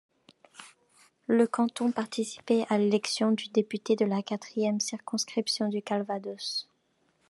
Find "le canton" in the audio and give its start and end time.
1.27-1.91